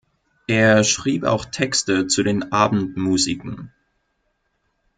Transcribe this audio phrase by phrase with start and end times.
[0.47, 3.71] Er schrieb auch Texte zu den Abendmusiken.